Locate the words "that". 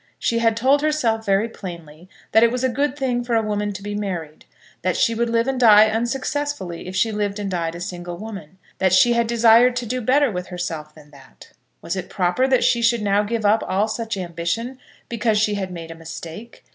2.31-2.41, 4.81-4.97, 8.79-8.93, 11.11-11.49, 12.47-12.63